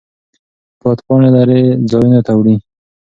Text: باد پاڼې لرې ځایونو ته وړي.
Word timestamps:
باد 0.81 0.97
پاڼې 1.05 1.29
لرې 1.35 1.61
ځایونو 1.89 2.19
ته 2.27 2.31
وړي. 2.37 2.55